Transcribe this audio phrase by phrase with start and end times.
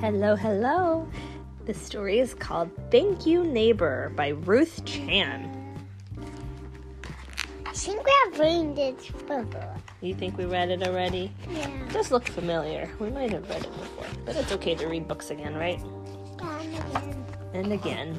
[0.00, 1.08] Hello, hello.
[1.66, 5.50] The story is called Thank You Neighbor by Ruth Chan.
[7.66, 9.74] I think we have read this before.
[10.00, 11.32] You think we read it already?
[11.50, 11.68] Yeah.
[11.68, 12.88] It does look familiar.
[13.00, 15.80] We might have read it before, but it's okay to read books again, right?
[16.40, 17.24] And again.
[17.54, 18.18] And again.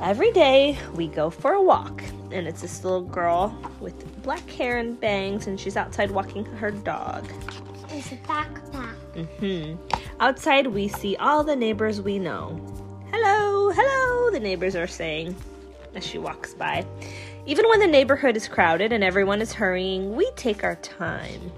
[0.00, 4.78] Every day we go for a walk, and it's this little girl with black hair
[4.78, 7.28] and bangs, and she's outside walking her dog.
[7.90, 8.94] It's a backpack.
[9.40, 9.93] hmm
[10.24, 12.58] Outside, we see all the neighbors we know.
[13.12, 15.36] Hello, hello, the neighbors are saying
[15.94, 16.86] as she walks by.
[17.44, 21.52] Even when the neighborhood is crowded and everyone is hurrying, we take our time.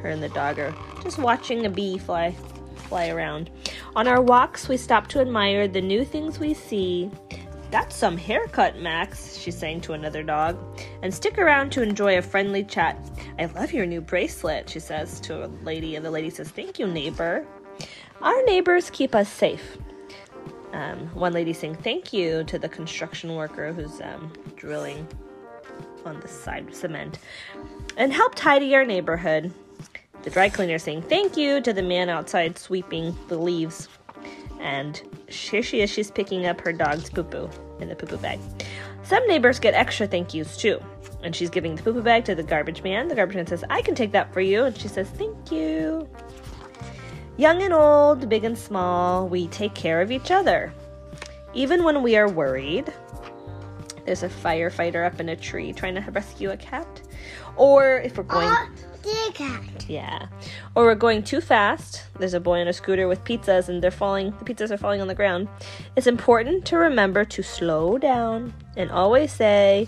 [0.00, 2.36] Her and the dog are just watching a bee fly
[2.76, 3.50] fly around.
[3.96, 7.10] On our walks, we stop to admire the new things we see.
[7.72, 10.56] That's some haircut, Max, she's saying to another dog.
[11.02, 12.96] And stick around to enjoy a friendly chat.
[13.40, 16.78] I love your new bracelet, she says to a lady, and the lady says, Thank
[16.78, 17.44] you, neighbor.
[18.20, 19.78] Our neighbors keep us safe.
[20.72, 25.06] Um, one lady saying thank you to the construction worker who's um, drilling
[26.04, 27.18] on the side of cement
[27.96, 29.52] and help tidy our neighborhood.
[30.22, 33.88] The dry cleaner saying thank you to the man outside sweeping the leaves.
[34.60, 37.48] And here she is, she's picking up her dog's poo poo
[37.80, 38.40] in the poo poo bag.
[39.04, 40.80] Some neighbors get extra thank yous too.
[41.22, 43.06] And she's giving the poo poo bag to the garbage man.
[43.06, 44.64] The garbage man says, I can take that for you.
[44.64, 46.08] And she says, Thank you.
[47.38, 50.72] Young and old, big and small, we take care of each other.
[51.54, 52.92] Even when we are worried,
[54.04, 57.00] there's a firefighter up in a tree trying to rescue a cat.
[57.56, 58.48] Or if we're going.
[58.48, 58.68] Oh,
[59.04, 59.88] the cat.
[59.88, 60.26] Yeah.
[60.74, 62.02] Or we're going too fast.
[62.18, 65.00] There's a boy on a scooter with pizzas and they're falling the pizzas are falling
[65.00, 65.46] on the ground.
[65.94, 69.86] It's important to remember to slow down and always say,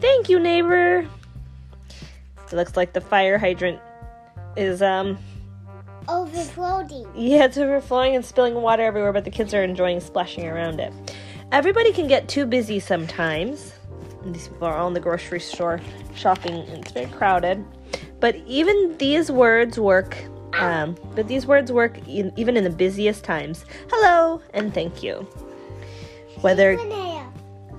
[0.00, 1.08] "Thank you, neighbor."
[2.46, 3.80] It looks like the fire hydrant
[4.56, 5.18] is um
[6.08, 7.06] Overflowing.
[7.14, 10.92] yeah, it's overflowing and spilling water everywhere, but the kids are enjoying splashing around it.
[11.52, 13.72] Everybody can get too busy sometimes.
[14.24, 15.80] These people are all in the grocery store
[16.14, 17.64] shopping, and it's very crowded.
[18.20, 20.16] But even these words work.
[20.54, 23.64] Um, but these words work in, even in the busiest times.
[23.90, 25.26] Hello and thank you.
[26.40, 26.76] Whether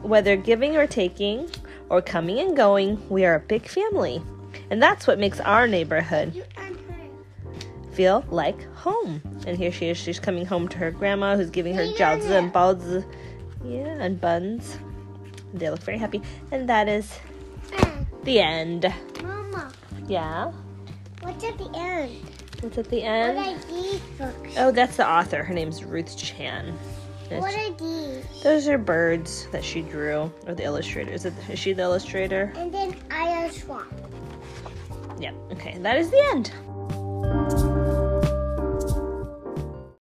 [0.02, 1.50] whether giving or taking,
[1.90, 4.22] or coming and going, we are a big family,
[4.70, 6.65] and that's what makes our neighborhood You and her.
[7.96, 9.22] Feel like home.
[9.48, 9.98] And here she is.
[9.98, 13.06] She's coming home to her grandma, who's giving her jiaozi and baozi,
[13.64, 14.78] yeah, and buns.
[15.54, 16.22] They look very happy.
[16.52, 17.10] And that is
[18.24, 18.94] the end.
[19.24, 19.72] Mama,
[20.08, 20.52] Yeah.
[21.22, 22.12] what's at the end?
[22.62, 23.38] What's at the end?
[23.38, 24.54] What are these books?
[24.58, 25.44] Oh, that's the author.
[25.44, 26.78] Her name's Ruth Chan.
[27.30, 28.24] What are these?
[28.44, 31.12] Those are birds that she drew, or the illustrator.
[31.12, 32.54] Is, it, is she the illustrator?
[32.56, 33.88] And then I swap.
[35.20, 35.32] Yeah.
[35.52, 35.78] Okay.
[35.80, 36.52] That is the end.